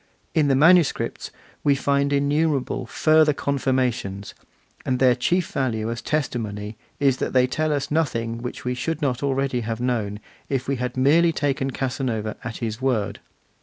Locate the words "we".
1.63-1.75, 8.65-8.73, 10.67-10.77